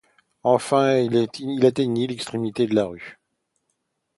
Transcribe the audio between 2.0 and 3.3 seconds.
l’extrémité de la rue.